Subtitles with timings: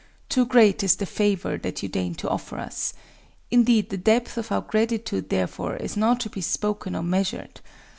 [0.29, 4.61] Too great is the favor that you deign to offer us;—indeed, the depth of our
[4.61, 7.61] gratitude therefor is not to be spoken or measured.